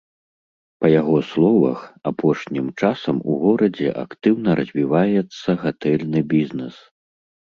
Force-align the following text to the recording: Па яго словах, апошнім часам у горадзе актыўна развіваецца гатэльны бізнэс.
Па 0.83 0.87
яго 0.99 1.17
словах, 1.31 1.79
апошнім 2.11 2.71
часам 2.81 3.15
у 3.33 3.37
горадзе 3.43 3.89
актыўна 4.03 4.49
развіваецца 4.61 5.49
гатэльны 5.65 6.19
бізнэс. 6.33 6.75